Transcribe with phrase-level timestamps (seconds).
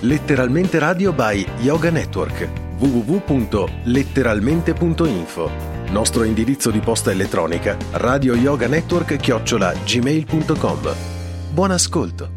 [0.00, 2.46] Letteralmente Radio by Yoga Network
[2.78, 5.50] www.letteralmente.info
[5.88, 10.94] Nostro indirizzo di posta elettronica radio yoga network chiocciola gmail.com
[11.50, 12.28] Buon ascolto!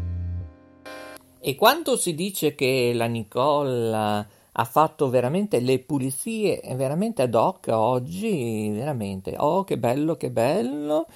[1.38, 7.66] E quando si dice che la Nicole ha fatto veramente le pulizie veramente ad hoc
[7.68, 11.06] oggi, veramente, oh che bello, che bello!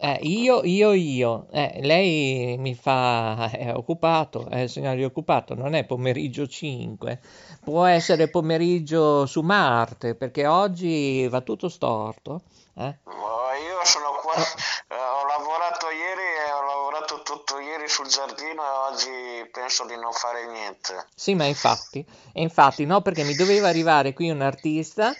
[0.00, 1.46] Eh, Eh, io, io, io.
[1.50, 3.50] Eh, lei mi fa...
[3.50, 7.20] è occupato, è il segnale occupato, non è pomeriggio 5.
[7.64, 12.42] Può essere pomeriggio su Marte, perché oggi va tutto storto.
[12.74, 12.98] Eh?
[13.04, 18.62] oh, io sono qua, eh, ho lavorato ieri e ho lavorato tutto ieri sul giardino
[18.62, 21.08] e oggi penso di non fare niente.
[21.12, 25.12] Sì, ma infatti, e infatti no, perché mi doveva arrivare qui un artista,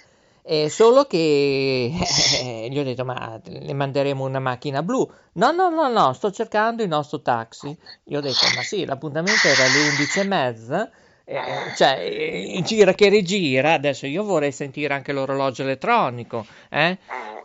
[0.50, 5.06] eh, solo che eh, gli ho detto, ma le manderemo una macchina blu.
[5.34, 7.76] No, no, no, no, sto cercando il nostro taxi.
[8.02, 10.90] Gli ho detto, ma sì, l'appuntamento era alle 11 e mezza.
[11.24, 16.96] Eh, cioè, eh, gira che rigira, adesso io vorrei sentire anche l'orologio elettronico, eh?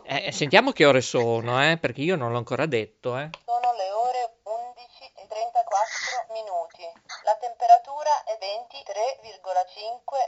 [0.04, 1.76] Eh, sentiamo che ore sono, eh?
[1.76, 3.28] Perché io non l'ho ancora detto, eh.
[3.44, 6.88] Sono le ore 11 e 34 minuti.
[7.24, 9.20] La temperatura è 23,5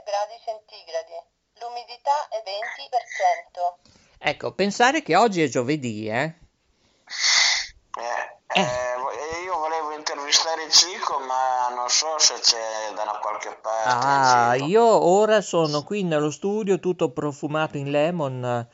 [0.04, 1.35] gradi centigradi.
[1.60, 3.78] L'umidità è 20%.
[4.18, 6.34] Ecco, pensare che oggi è giovedì, eh?
[7.98, 14.06] Eh, eh, io volevo intervistare Cico, ma non so se c'è da una qualche parte.
[14.06, 14.66] Ah, Cico.
[14.66, 18.68] io ora sono qui nello studio tutto profumato in lemon.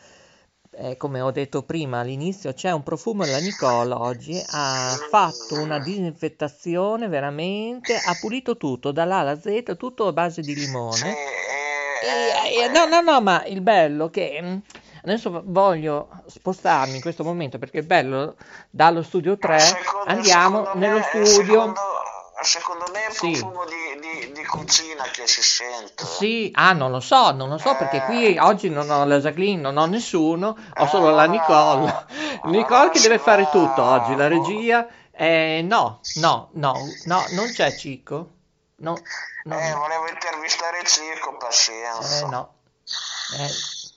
[0.74, 4.42] Eh, come ho detto prima all'inizio, c'è un profumo della Nicola oggi.
[4.52, 10.54] Ha fatto una disinfettazione veramente, ha pulito tutto dall'A alla Z, tutto a base di
[10.54, 11.10] Sì, limone.
[11.10, 11.41] eh,
[12.02, 14.56] E- e- no, no, no, ma il bello che mm,
[15.04, 18.36] adesso voglio spostarmi in questo momento perché il bello
[18.70, 21.44] dallo studio 3 secondo- andiamo secondo nello me- studio.
[21.52, 21.80] Secondo,
[22.42, 23.30] secondo me è un Sì.
[23.40, 26.04] profumo di, di- di cucina che si sente.
[26.04, 29.60] Sì, ah, non lo so, non lo so perché qui oggi non ho la Jacqueline,
[29.60, 32.06] non ho nessuno, ho solo la Nicole.
[32.46, 34.86] Nicole che deve fare tutto oggi, la regia.
[35.14, 36.74] Eh, no, no, no,
[37.04, 38.28] no, non c'è Cico.
[38.82, 38.96] No,
[39.44, 42.26] no, Eh, volevo intervistare Cico, pazienza.
[42.26, 42.54] Eh, no.
[43.38, 43.50] Eh,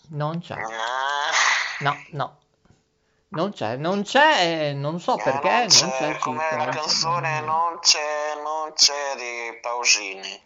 [0.10, 0.54] non c'è.
[0.54, 2.38] Eh, No, no.
[3.30, 6.30] Non c'è, non c'è, eh, non so eh, perché, non non c'è c'è, Cico.
[6.30, 10.44] come la canzone non c'è, non c'è di Pausini.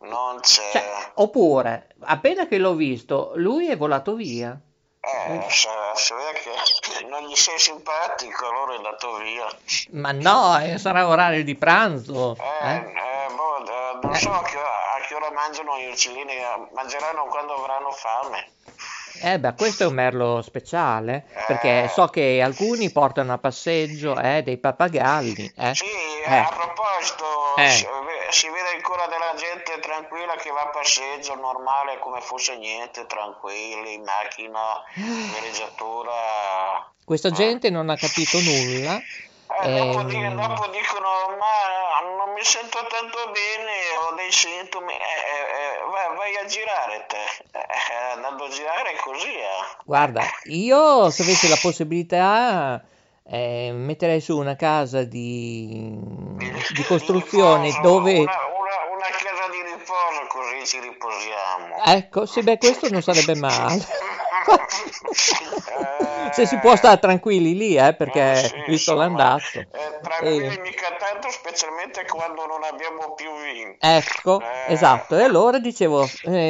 [0.00, 0.70] Non c'è.
[0.72, 4.58] Cioè, oppure, appena che l'ho visto, lui è volato via.
[5.00, 9.46] Eh, se, se vede che non gli sei simpatico, allora è andato via.
[9.92, 12.36] Ma no, eh, sarà orario di pranzo.
[12.62, 12.92] Eh, eh?
[14.02, 14.18] Eh, eh, non Eh.
[14.18, 18.50] so a che, a che ora mangiano gli uccellini, eh, mangeranno quando avranno fame.
[19.22, 24.42] Eh beh, questo è un merlo speciale, perché so che alcuni portano a passeggio eh,
[24.42, 25.54] dei pappagalli.
[25.56, 25.74] Eh?
[25.74, 25.86] Sì,
[26.26, 26.36] Eh.
[26.36, 27.70] a proposito, Eh.
[27.70, 27.86] si,
[28.28, 33.94] si vede ancora della gente tranquilla che va a passeggio normale come fosse niente, tranquilli,
[33.94, 36.12] in macchina, villeggiatura.
[37.04, 39.00] Questa gente non ha capito nulla.
[39.62, 41.08] Eh, dopo, ehm, di- dopo dicono,
[41.38, 43.65] ma non mi sento tanto bene,
[44.26, 47.58] ho dei sintomi, eh, eh, eh, vai, vai a girare te?
[47.58, 49.76] Eh, andando a girare così, eh.
[49.84, 52.82] Guarda, io se avessi la possibilità
[53.28, 55.96] eh, metterei su una casa di,
[56.74, 58.18] di costruzione Riposo, dove...
[58.18, 61.84] Una, una- una casa di riposo così ci riposiamo.
[61.84, 63.84] Ecco, sì, beh, questo non sarebbe male.
[64.46, 69.58] Eh, Se si può stare tranquilli lì, eh, perché eh, sì, visto l'andazzo.
[69.58, 69.66] eh,
[70.02, 73.78] tranquilli Eh, mica tanto, specialmente quando non abbiamo più vinto.
[73.86, 74.72] Ecco, Eh.
[74.72, 75.16] esatto.
[75.16, 76.06] E allora dicevo,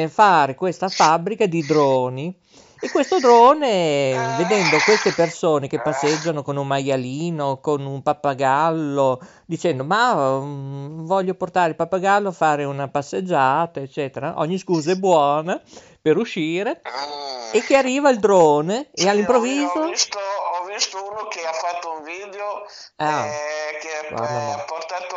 [0.09, 2.35] fare questa fabbrica di droni.
[2.79, 9.83] E questo drone, vedendo queste persone che passeggiano con un maialino, con un pappagallo, dicendo
[9.83, 15.59] ma mm, voglio portare il pappagallo a fare una passeggiata, eccetera, ogni scusa è buona
[16.07, 17.49] per uscire, Mm.
[17.53, 19.79] e che arriva il drone e Sì, all'improvviso...
[19.79, 22.65] Ho visto, ho visto uno che ha fatto un video
[22.97, 25.15] Ah, eh, che eh, ha portato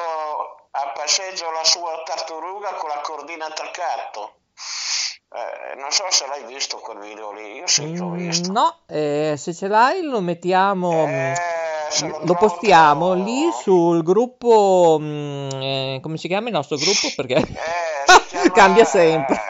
[0.73, 4.35] a passeggio la sua tartaruga con la cordina attaccato.
[5.33, 8.51] Eh, non so se l'hai visto quel video lì, io sì Mm, visto.
[8.53, 11.35] No, eh, se ce l'hai lo mettiamo, mm, Eh,
[11.91, 16.55] se lo lo trovo, postiamo lo- lì sul gruppo, mm, eh, come si chiama il
[16.55, 17.09] nostro gruppo?
[17.15, 17.45] Perché Eh,
[18.07, 19.41] si chiama, cambia sempre,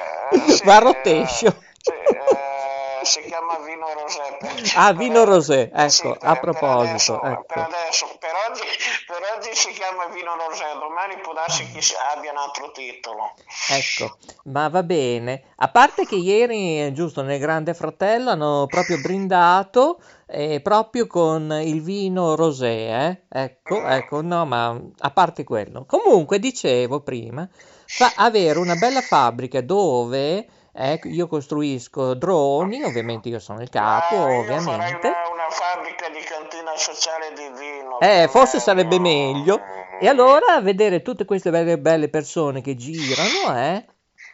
[0.49, 1.47] sì, va a rotescio.
[1.47, 4.37] eh, sì, eh, si chiama Vino Rosé.
[4.39, 7.45] per- Ah, Vino Rosé, eh, sì, ecco, per- a per proposito, adesso, ecco.
[7.47, 8.63] per adesso, per oggi,
[9.07, 11.81] per oggi si chiama Vino Rosé, domani può darsi che
[12.15, 13.33] abbia un altro titolo.
[13.71, 15.45] Ecco, ma va bene.
[15.57, 21.51] A parte che ieri, eh, giusto, nel Grande Fratello hanno proprio brindato eh, proprio con
[21.63, 23.23] il vino rosé, eh?
[23.29, 25.87] Ecco, ecco, no, ma a parte quello.
[25.87, 27.49] Comunque, dicevo prima,
[27.93, 34.15] fa avere una bella fabbrica dove ecco, io costruisco droni, ovviamente io sono il capo,
[34.17, 35.09] Ah, ovviamente.
[35.09, 37.99] una, una fabbrica di cantina sociale di vino.
[38.01, 38.63] Eh, forse bello.
[38.63, 39.61] sarebbe meglio.
[40.01, 43.85] E allora vedere tutte queste belle, belle persone che girano, eh,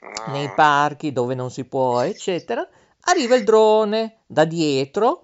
[0.04, 0.32] Mm.
[0.32, 2.64] nei parchi dove non si può, eccetera,
[3.08, 5.22] arriva il drone da dietro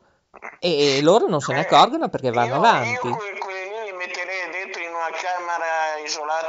[0.58, 2.88] e loro non se ne accorgono perché vanno io, avanti.
[2.88, 6.41] Io que- quelli li metterei dentro in una camera isolati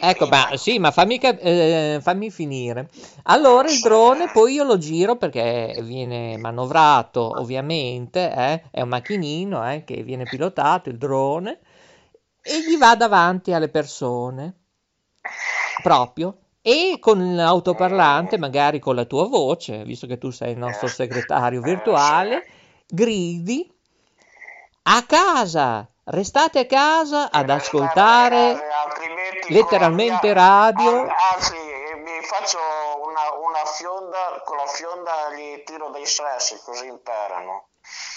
[0.00, 2.88] Ecco, ma sì, ma fammi, cap- eh, fammi finire.
[3.24, 9.70] Allora il drone poi io lo giro perché viene manovrato, ovviamente, eh, è un macchinino
[9.70, 11.58] eh, che viene pilotato, il drone,
[12.42, 14.54] e gli va davanti alle persone,
[15.82, 16.38] proprio.
[16.60, 21.62] E con l'autoparlante, magari con la tua voce, visto che tu sei il nostro segretario
[21.62, 22.46] virtuale,
[22.86, 23.70] gridi
[24.82, 31.00] a casa, restate a casa ad ascoltare Eh, letteralmente radio.
[31.00, 31.56] an- Anzi,
[31.96, 32.58] mi faccio
[33.04, 37.68] una, una fionda, con la fionda gli tiro dei sassi così imparano.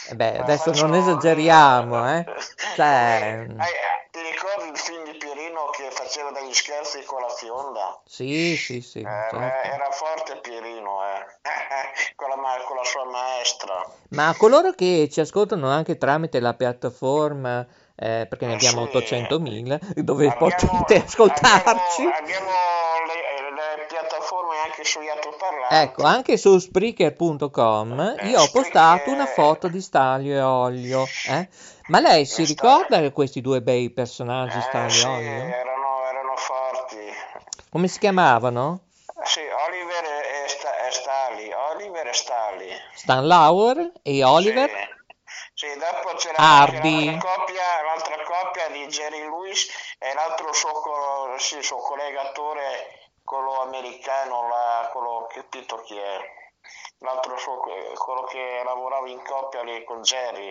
[0.10, 2.26] Eh Beh, Eh, adesso faccio- non esageriamo, eh.
[2.76, 7.30] Cioè, Eh, eh, ti ricordi il film di Pierino che faceva degli scherzi con la
[7.30, 8.02] fionda?
[8.06, 9.38] sì, sì, sì, Eh, certo.
[9.38, 11.26] era forte Pierino, eh.
[12.16, 12.36] con, la,
[12.66, 13.86] con la sua maestra.
[14.10, 17.66] Ma coloro che ci ascoltano anche tramite la piattaforma,
[18.02, 18.98] eh, perché ne Eh, abbiamo sì.
[18.98, 22.02] 800.000, dove Abbiamo- potete ascoltarci.
[22.02, 22.50] Abbiamo, abbiamo
[23.06, 25.76] le, le piattaforme anche sugli altoparlanti.
[25.76, 31.06] Ecco, anche su Spreaker.com Eh, io ho postato Spreaker- una foto di Stanlio e Olio,
[31.30, 31.48] eh?
[31.88, 35.44] Ma lei si Eh, ricorda questi due bei personaggi, Eh, Stanlio sì, e Olio?
[35.54, 36.98] erano, erano forti.
[37.70, 38.82] Come si chiamavano?
[39.24, 41.52] Sì, Oliver e, Sta- e Stali.
[41.54, 42.68] Oliver e Stali.
[42.96, 44.70] Stan Lauer e Oliver?
[45.54, 46.78] Sì, sì, dopo c'era Hardy.
[46.78, 49.68] anche l'altra coppia, l'altra coppia di Jerry Lewis
[50.04, 50.72] e l'altro suo,
[51.38, 56.18] sì, suo collega attore, quello americano, là, quello che Tito chi è?
[57.00, 60.50] L'altro suo, quello che lavorava in coppia lì con Jerry.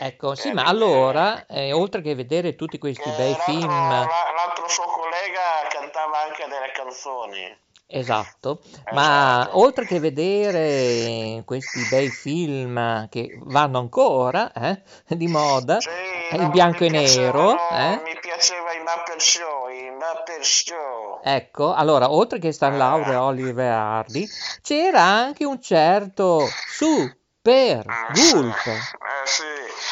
[0.00, 3.42] Ecco, sì, Eh, ma eh, allora, eh, oltre che vedere tutti questi Eh, bei l'altro,
[3.42, 7.58] film, la- l'altro suo collega cantava anche delle canzoni.
[7.86, 9.58] esatto, ma Esatto.
[9.58, 14.82] oltre che vedere questi bei film che vanno ancora, eh,
[15.16, 15.88] di moda, Sì,
[16.30, 20.40] eh, no, in bianco e nero, piacevano- eh, Mi piaceva i Muppet Show, i Muppet
[20.42, 21.20] Show.
[21.22, 24.26] Ecco, allora, oltre che Stan Laurel e Oliver Hardy,
[24.62, 28.66] c'era anche un certo Super Gulp.
[28.66, 28.80] Eh
[29.24, 29.42] sì,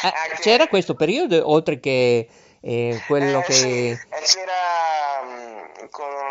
[0.06, 2.28] Eh, anche- c'era questo periodo, oltre che
[2.60, 3.52] eh, quello eh, che...
[3.52, 3.98] sì,
[4.34, 6.22] c'era mm, quello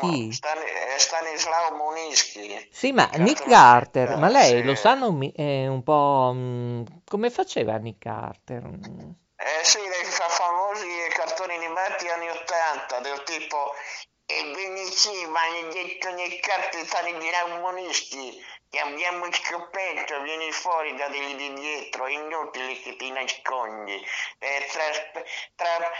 [0.00, 0.32] Chi?
[0.32, 2.68] Stan- eh, Stanislao Monischi.
[2.70, 4.62] Sì, ma Certo, Nick Carter, ma lei sì.
[4.62, 8.64] lo sanno mi- eh, un po' mm, come faceva Nick Carter?
[8.64, 13.72] Eh sì, lei fa famosi cartoni animati anni 80, del tipo
[14.26, 17.60] E benissimo, maledetto Nick Carter, Stanislao
[18.70, 23.94] Monischi, Abbiamo scoperto, vieni fuori da lì di dietro, è inutile che ti nascondi.
[24.38, 24.84] Eh, tra,
[25.54, 25.90] tra,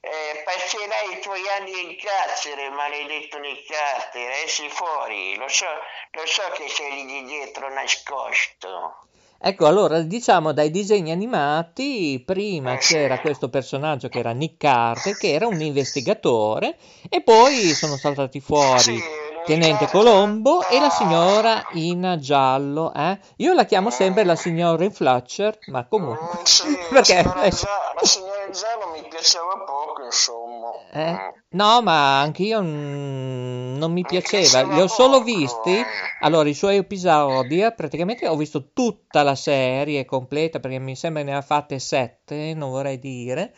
[0.00, 5.66] eh, passerai i tuoi anni in carcere, maledetto nel carcere, esci fuori, lo so,
[6.12, 9.06] lo so che sei lì di dietro nascosto.
[9.44, 15.16] Ecco, allora diciamo dai disegni animati, prima Eh, c'era questo personaggio che era Nick Carter,
[15.16, 16.76] che era un investigatore,
[17.10, 19.02] e poi sono saltati fuori Sì,
[19.44, 19.86] Tenente.
[19.88, 23.18] Colombo e la signora in giallo, eh?
[23.36, 26.38] Io la chiamo sempre la signora in Fletcher, ma comunque...
[26.40, 27.22] Mm, sì, la Perché...
[27.22, 30.70] signora, eh, la signora Giallo mi piaceva poco, insomma.
[30.92, 31.16] eh, Mm.
[31.50, 35.24] no, ma anche io mm, non mi piaceva, li ho solo poco.
[35.24, 35.82] visti,
[36.20, 41.22] allora i suoi episodi, eh, praticamente ho visto tutta la serie completa, perché mi sembra
[41.22, 43.52] ne ha fatte sette, non vorrei dire,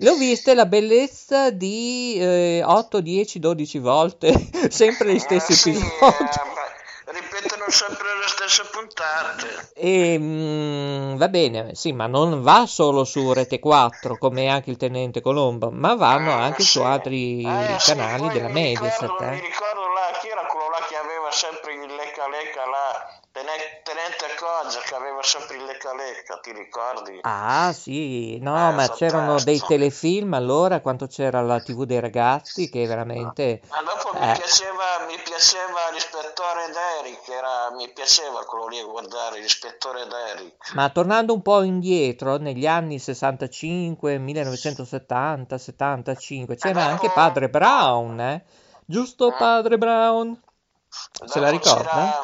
[0.00, 4.32] le ho viste la bellezza di eh, 8, 10, 12 volte,
[4.70, 6.04] sempre gli stessi Eh, sì, episodi.
[6.08, 9.72] eh, beh, ripetono sempre le stesse puntate.
[9.74, 14.76] E mm, va bene, sì, ma non va solo su Rete 4 come anche il
[14.76, 16.82] Tenente Colombo, ma vanno Eh, anche su sì.
[16.82, 19.00] altri Eh, sì, canali poi della mi Mediaset.
[19.00, 19.40] ricordo, mi eh.
[19.40, 24.80] ricordo là, chi era quello là che aveva sempre il lecca lecca là, Tenente Coggia
[24.80, 27.18] che aveva sempre il lecca lecca, ti ricordi?
[27.22, 29.66] Ah, sì, no, Eh, ma c'erano dei fantastico.
[29.66, 33.62] telefilm allora, quanto c'era la TV dei ragazzi, che veramente...
[33.70, 34.32] Ma dopo mi Eh.
[34.34, 40.74] piaceva, mi piaceva l'ispettore Derrick, era, mi piaceva quello lì a guardare, l'ispettore Derrick.
[40.74, 48.44] Ma tornando un po' indietro, negli anni 65, 1970, 75, c'era anche Padre Brown, eh?
[48.84, 50.40] Giusto Padre Brown?
[50.88, 52.20] Se la ricorda?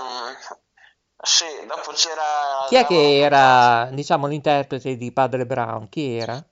[1.23, 2.23] Sì, dopo c'era...
[2.69, 5.89] Chi è che era, diciamo, l'interprete di Padre Brown?
[5.89, 6.43] Chi era?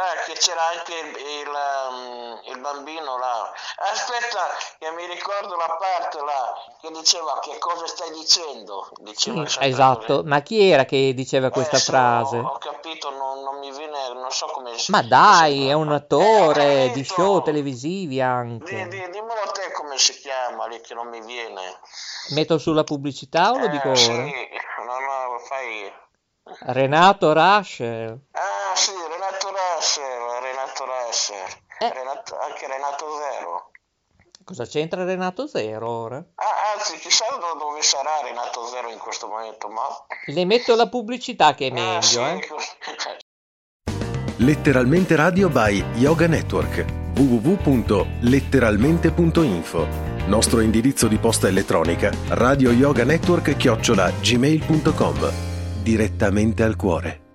[0.00, 3.52] Eh, là, che c'era anche il, il, um, il bambino là.
[3.92, 4.46] Aspetta,
[4.78, 8.88] che mi ricordo la parte là che diceva che cosa stai dicendo.
[9.12, 10.24] Sì, Diceva sempre esatto, così.
[10.24, 12.38] ma chi era che diceva questa Eh, sì, frase?
[12.38, 15.92] Ho, ho capito, non, non mi viene, non so come si Ma dai, è un
[15.92, 17.04] Eh, attore di capito.
[17.04, 18.88] show televisivi Di, anche.
[18.88, 21.80] di, dimmelo te come si chiama lì che non mi viene.
[22.28, 24.24] Metto sulla pubblicità o lo dico Eh, sì, ora?
[24.86, 25.92] no, no, fai...
[26.76, 28.18] Renato Rascher.
[28.32, 29.17] Ah sì, Renato
[31.80, 31.92] Eh.
[31.92, 33.70] Renato- anche Renato Zero.
[34.44, 36.16] Cosa c'entra Renato Zero ora?
[36.16, 39.82] Ah, anzi, chissà do- dove sarà Renato Zero in questo momento, ma...
[40.26, 43.18] Le metto la pubblicità che è Ah, sì, meglio, eh.
[44.40, 46.84] Letteralmente Radio by Yoga Network
[47.16, 49.86] www.letteralmente.info
[50.28, 55.32] Nostro indirizzo di posta elettronica radio yoga network chiocciola gmail.com
[55.82, 57.27] Direttamente al cuore.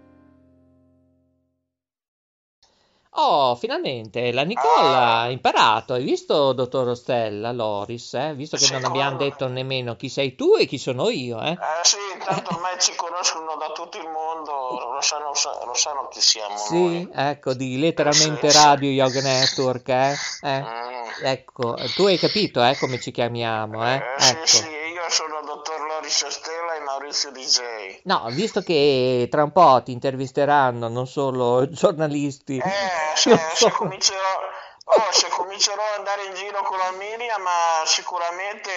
[3.16, 5.94] Oh, finalmente la Nicola ha imparato.
[5.94, 8.34] Hai visto, dottor Ostella, Loris, eh?
[8.34, 11.40] Visto che Sì, non abbiamo come- detto nemmeno chi sei tu e chi sono io,
[11.40, 11.52] eh?
[11.52, 15.28] Eh sì, intanto ormai ci conoscono da tutto il mondo, lo sanno,
[15.66, 17.10] lo sanno chi siamo Sì, noi.
[17.14, 18.64] ecco, di letteralmente Sì, sì.
[18.66, 20.16] Radio Yoga Network, eh?
[20.42, 20.92] Eh, Mm.
[21.26, 23.96] Ecco, tu hai capito, eh, come ci chiamiamo, eh?
[23.98, 24.46] Eh, sì, Ecco.
[24.48, 24.83] sì, io
[25.14, 28.02] sono il dottor Loris Stella e Maurizio DJ.
[28.06, 32.62] No, visto che tra un po' ti intervisteranno non solo giornalisti, Eh,
[33.16, 34.40] se, se comincerò,
[34.86, 38.72] oh, se comincerò ad andare in giro con la Miriam, ma sicuramente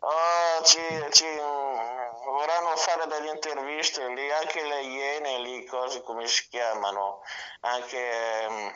[0.00, 0.80] oh, ci,
[1.12, 7.20] ci, mm, vorranno fare delle interviste lì, anche le iene lì, cose come si chiamano,
[7.60, 8.46] anche...
[8.50, 8.68] mm,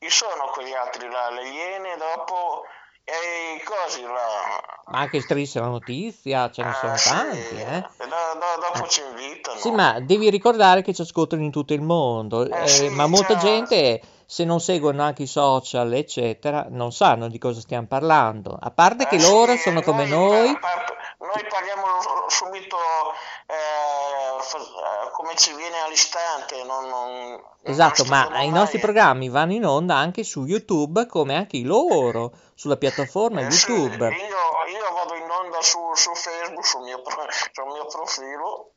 [0.00, 1.28] chi sono quegli altri là?
[1.30, 2.64] Le iene dopo
[3.08, 4.82] e i cosi là.
[4.90, 7.80] ma anche strisce la notizia, ce ne sono Ah, sì, tanti, eh?
[7.98, 9.58] do- do- dopo ci invitano.
[9.58, 13.06] Sì, ma devi ricordare che ci ascoltano in tutto il mondo, Eh, eh, sì, ma
[13.06, 13.46] molta certo.
[13.46, 18.56] gente, se non seguono anche i social, eccetera, non sanno di cosa stiamo parlando.
[18.60, 21.84] A parte che Eh, loro sì, sono come noi, par- noi parliamo
[22.28, 22.76] subito
[23.46, 23.56] eh, eh,
[25.12, 26.62] come ci viene all'istante.
[26.64, 31.34] Non, non- esatto, non ma i nostri programmi vanno in onda anche su YouTube, come
[31.36, 34.06] anche i loro, sulla piattaforma Eh, sì, YouTube.
[34.08, 37.02] io, io vado in onda su, su Facebook, sul mio,
[37.52, 38.72] sul mio profilo.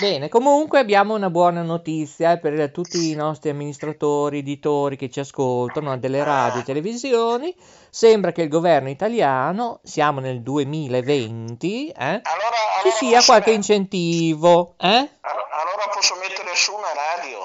[0.00, 5.20] Bene, comunque abbiamo una buona notizia eh, per tutti i nostri amministratori, editori che ci
[5.20, 7.54] ascoltano delle radio e televisioni.
[7.88, 14.74] Sembra che il governo italiano, siamo nel 2020, eh, Allora, ci allora sia qualche incentivo,
[14.78, 14.86] eh?
[14.88, 17.38] all- allora posso mettere su una radio.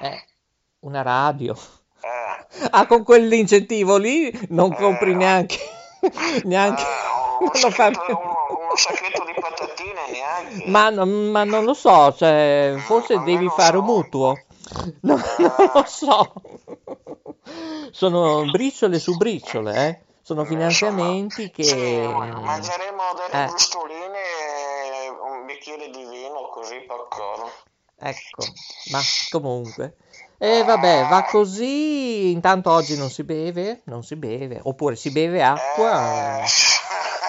[0.00, 0.24] Eh,
[0.80, 1.56] una radio.
[2.00, 2.68] Eh.
[2.70, 5.58] Ah, con quell'incentivo lì non compri neanche,
[6.44, 9.24] neanche, Ah, un, non fa- sacchetto, un- uno sacchetto.
[10.66, 13.92] Ma, non- ma non lo so, cioè, forse Ah, devi fare un so.
[13.92, 14.38] mutuo.
[15.02, 16.32] No, non lo so.
[17.90, 20.00] Sono briciole su briciole, eh.
[20.22, 21.64] sono finanziamenti che...
[21.64, 21.74] Sì,
[22.06, 23.46] mangeremo delle Eh.
[23.46, 27.48] brustoline e un bicchiere di vino così popcorn.
[28.00, 28.44] Ecco,
[28.92, 29.00] ma
[29.30, 29.96] comunque.
[30.38, 32.30] E vabbè, va così.
[32.30, 34.60] Intanto oggi non si beve, non si beve.
[34.62, 36.42] Oppure si beve acqua.
[36.42, 36.44] Eh,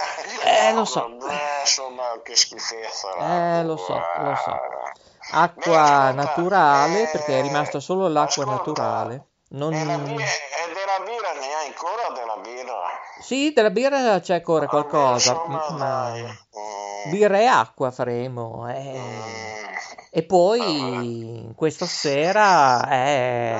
[0.73, 1.05] lo so.
[1.07, 3.59] Eh, insomma, che schifezza.
[3.59, 4.51] Eh, lo so, lo so.
[4.51, 4.97] Beh,
[5.31, 9.25] Acqua ascolta, naturale, eh, perché è rimasta solo l'acqua ascolta, naturale.
[9.49, 9.73] Non...
[9.73, 12.81] E, la birra, e della birra ne hai ancora della birra?
[13.21, 16.13] Sì, della birra c'è ancora qualcosa, Insomma, ma.
[16.15, 18.67] Mm, birra e acqua faremo.
[18.69, 18.97] eh.
[18.97, 19.67] mm.
[20.11, 23.55] E poi questa sera eh,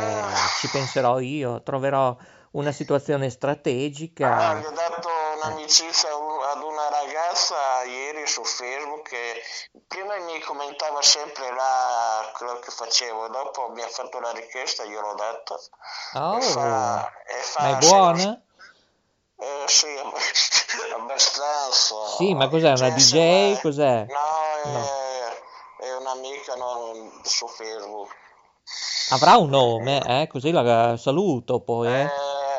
[0.60, 2.16] ci penserò io, troverò
[2.52, 4.56] una situazione Ah, strategica.
[4.60, 5.08] gli ho dato
[5.44, 7.56] un'amicizia un- ad una ragazza
[7.88, 9.42] ieri su Facebook che
[9.88, 15.02] prima mi commentava sempre là quello che facevo, dopo mi ha fatto la richiesta, io
[15.02, 15.60] l'ho detto.
[16.14, 18.42] Oh, E fa, e fa ma è buona?
[19.42, 19.88] Eh, sì,
[20.96, 21.96] abbastanza.
[22.18, 23.02] Sì, ma cos'è, una Cioè, DJ?
[23.10, 24.06] sembra- Cos'è?
[24.08, 25.86] No, è, No.
[25.86, 28.16] è un'amica no, su Facebook.
[29.12, 30.28] Avrà un nome, eh?
[30.28, 32.02] Così la saluto poi, eh?
[32.02, 32.10] Eh,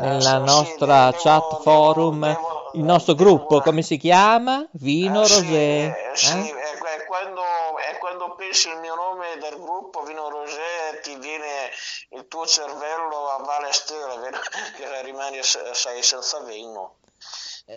[0.01, 4.67] Nella sì, sì, nostra devo- chat devo- forum, devo- il nostro gruppo, come si chiama?
[4.73, 6.11] Vino Eh, sì, Rosé.
[6.13, 6.55] eh, sì, eh?
[6.55, 7.43] è, è quando,
[7.79, 11.71] è quando pensi il mio nome del gruppo Vino Rosé ti viene
[12.11, 14.31] il tuo cervello a Vale Stella,
[14.77, 16.97] che rimani sei senza vino.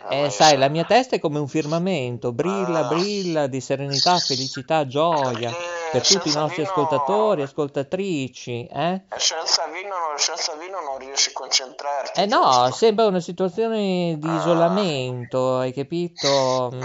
[0.09, 2.87] Eh, sai, la mia testa è come un firmamento, brilla, Ah.
[2.87, 5.51] brilla di serenità, felicità, gioia
[5.91, 8.93] per tutti i nostri vino- ascoltatori, ascoltatrici, eh?
[9.07, 12.19] E senza vino, non- senza vino non riesci a concentrarti.
[12.21, 12.71] Eh no, giusto?
[12.71, 14.35] sembra una situazione di Ah.
[14.37, 16.71] isolamento, hai capito?
[16.73, 16.81] Mm,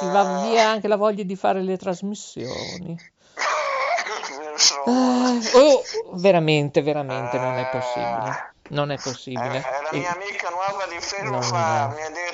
[0.00, 2.96] Ti va via anche la voglia di fare le trasmissioni.
[4.86, 5.82] Eh, oh,
[6.18, 8.48] veramente, veramente non è possibile.
[8.70, 9.56] Non è Eh, possibile.
[9.58, 12.29] eh, la mia amica nuova di Non fa- mi, ha detto,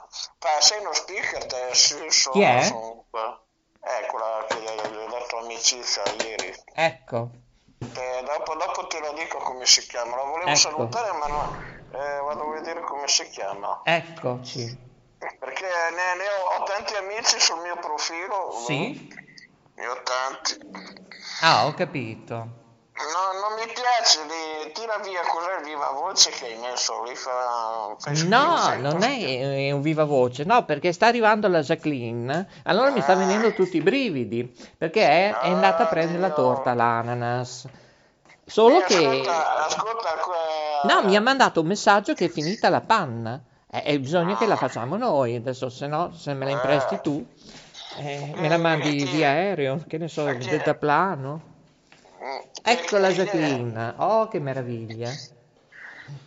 [0.00, 1.74] detto, fa, sei uno speaker te?
[1.74, 2.62] Sì, sono, Chi è?
[2.62, 3.42] sono qua.
[3.80, 6.52] Eh, quella che gli ho dato amicizia ieri.
[6.74, 7.30] Ecco,
[7.94, 10.16] Eh, dopo, dopo te lo dico come si chiama.
[10.16, 10.54] La volevo Ecco.
[10.54, 11.52] salutare, ma no,
[11.90, 13.78] eh, vado a vedere come si chiama.
[13.84, 14.78] eccoci.
[15.38, 18.50] Perché ne, ne ho, ho tanti amici sul mio profilo.
[18.52, 19.08] Sì?
[19.74, 20.56] Ne ho tanti.
[21.40, 22.36] Ah, ho capito.
[24.88, 27.14] Tira via cos'è il viva voce che hai messo lì.
[27.14, 32.90] Fa, No, non è è un viva voce, no, perché sta arrivando la Jacqueline, allora
[32.90, 37.66] mi sta venendo tutti i brividi, perché è, è andata a prendere la torta all'ananas.
[38.44, 38.94] Solo che...
[38.94, 43.42] Ascolta, ascolta que- No, mi ha mandato un messaggio che è finita la panna.
[43.70, 47.22] E e bisogna che la facciamo noi, adesso se no, se me la impresti tu,
[47.98, 51.56] eh, me la mandi via aereo, che ne so, il deltaplano.
[52.62, 55.10] Ecco la Jacqueline, oh che meraviglia.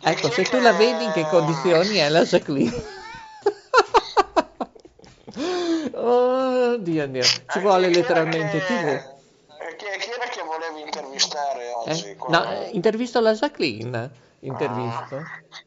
[0.00, 2.82] Ecco, se tu la vedi in che condizioni è la Jacqueline.
[5.94, 8.86] Oh, Dio, Dio, ci vuole letteralmente TV.
[8.86, 12.08] eh, Chi, chi era che volevi intervistare oggi?
[12.10, 12.16] Eh?
[12.16, 15.16] Quello- No, eh, intervisto la Jacqueline, intervisto.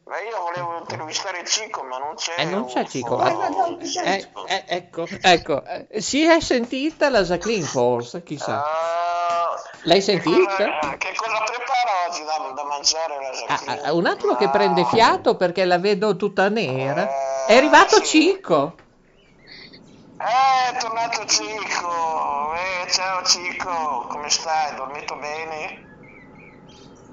[0.04, 2.34] Ma io volevo intervistare Cico, ma non c'è.
[2.38, 3.18] Eh, non c'è Cico.
[3.18, 3.78] foro.
[4.04, 8.62] Eh, eh, ecco, ecco, eh, si è sentita la Jacqueline forse, chissà.
[8.62, 8.64] Ah,
[9.86, 10.46] L'hai che sentita?
[10.46, 14.80] cosa- Che cosa prepara oggi da, da mangiare la Ah, ah, un attimo che prende
[14.82, 14.86] Ah.
[14.86, 17.08] fiato perché la vedo tutta nera.
[17.46, 18.04] Eh, È arrivato sì.
[18.04, 18.74] Cico.
[20.18, 22.52] Eh, è tornato Cico.
[22.54, 24.74] Eh, ciao Cico, come stai?
[24.74, 25.84] Dormito bene?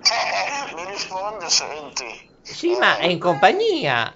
[0.06, 2.32] Eh, mi risponde, senti.
[2.42, 4.14] Sì, ma è in compagnia.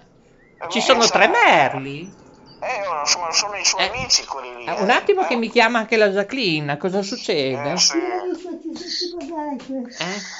[0.60, 2.26] Eh, Ci sono tre sono- Merli.
[2.60, 4.64] Eh, sono, sono i suoi Eh, amici quelli lì.
[4.64, 4.82] Eh, eh.
[4.82, 7.72] Un attimo che Eh, mi chiama anche la Jacqueline, cosa succede?
[7.72, 7.96] Eh, sì.
[9.20, 9.56] Eh,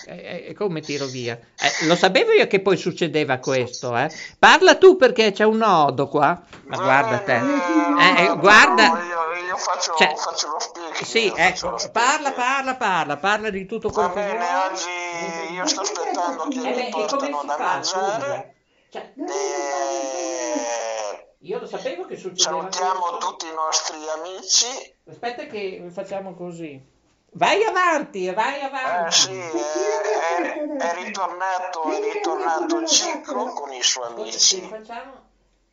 [0.06, 1.34] eh, eh, come tiro via?
[1.34, 4.08] Eh, lo sapevo io che poi succedeva questo, eh?
[4.38, 6.40] Parla tu perché c'è un nodo qua.
[6.66, 7.36] Ma guarda te.
[7.36, 8.86] Eh, Eh, no, guarda.
[8.86, 11.04] io, io faccio, Cioè, faccio lo speaking.
[11.04, 14.70] Sì, ecco, parla, parla, parla, parla di tutto quello che bene, vuoi.
[14.70, 14.88] oggi
[15.54, 17.82] io sto aspettando che Eh, mi come portano si da fa, mangiare.
[17.82, 18.44] scusa?
[18.90, 19.22] Cioè, E
[21.40, 24.66] io lo sapevo che succedeva salutiamo tutti i nostri amici.
[25.10, 26.96] Aspetta che facciamo così.
[27.32, 29.12] Vai avanti, vai Eh avanti.
[29.14, 34.38] sì, è, è- è ritornato, è ritornato Cicco con i suoi amici.
[34.38, 35.26] sì, facciamo...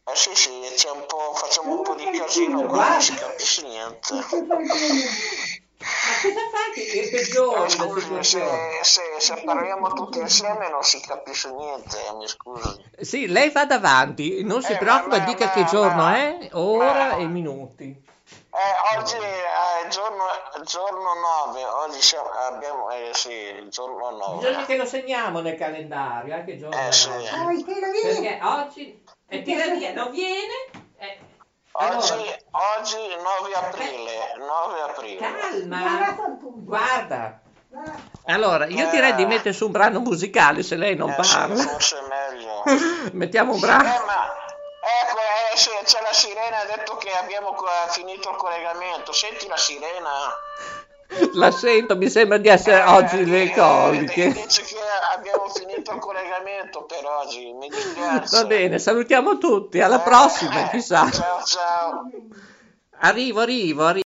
[0.07, 3.61] Eh sì, sì, c'è un po', facciamo un po' di casino qua, non si capisce
[3.63, 4.13] niente.
[4.13, 4.21] Ma
[6.21, 8.43] cosa fa che che peggiori Eh, scusi, se,
[8.81, 12.83] se, se parliamo tutti insieme non si capisce niente, mi scusi.
[12.99, 16.49] Sì, lei va davanti, non si Eh, preoccupa, ma- dica ma- che giorno ma- è,
[16.53, 18.03] ora ma- e minuti.
[18.57, 20.23] Eh, oggi è giorno,
[20.63, 21.09] giorno
[21.45, 24.37] 9, oggi siamo- abbiamo, eh sì, il giorno 9.
[24.37, 27.09] Bisogna che lo segniamo nel calendario, anche giorno Eh, sì.
[27.09, 27.63] Ah, viene.
[27.65, 30.53] Perché oggi è tira via, non viene.
[30.99, 31.19] eh,
[31.73, 35.19] Oggi, allora, oggi 9 aprile, 9 aprile.
[35.19, 37.39] calma, Guarda
[38.27, 41.55] Allora, io direi di mettere su un brano musicale se lei non Eh, sì, parla.
[41.61, 42.63] forse è meglio.
[43.11, 43.83] Mettiamo un Eh, brano.
[44.05, 44.33] ma
[49.15, 50.09] Senti la sirena?
[51.35, 54.31] La sento, mi sembra di essere Eh, oggi le eh, coliche.
[54.33, 54.75] Dice che
[55.15, 58.35] abbiamo finito il collegamento per oggi, mi dispiace.
[58.35, 61.09] Va bene, salutiamo tutti, alla Eh, prossima, eh, chissà.
[61.11, 62.09] Ciao, ciao.
[62.99, 64.03] Arrivo, arrivo, arrivo.